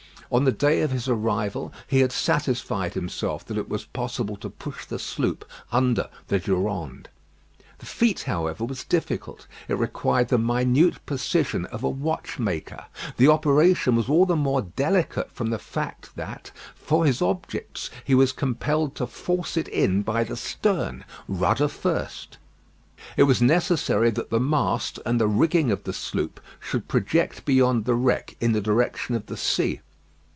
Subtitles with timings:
[0.33, 4.49] On the day of his arrival he had satisfied himself that it was possible to
[4.49, 5.43] push the sloop
[5.73, 7.09] under the Durande.
[7.79, 12.85] The feat, however, was difficult; it required the minute precision of a watchmaker.
[13.17, 18.15] The operation was all the more delicate from the fact that, for his objects, he
[18.15, 22.37] was compelled to force it in by the stern, rudder first.
[23.17, 27.83] It was necessary that the mast and the ringing of the sloop should project beyond
[27.83, 29.81] the wreck in the direction of the sea.